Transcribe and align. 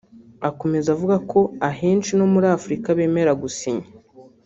Akomeza 0.49 0.87
avuga 0.95 1.15
ko 1.31 1.39
“Ahenshi 1.69 2.11
no 2.19 2.25
muri 2.33 2.47
Afurika 2.57 2.87
bemera 2.97 3.31
gusinya 3.41 3.87